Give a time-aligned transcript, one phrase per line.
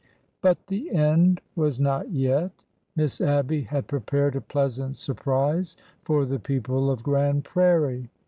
[0.41, 2.49] But the end was not yet.
[2.95, 8.09] Miss Abby had prepared a pleasant surprise for the people of Grand Prairie.